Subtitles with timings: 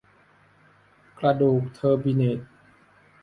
[1.19, 2.39] กระดูกเทอร์บิเนต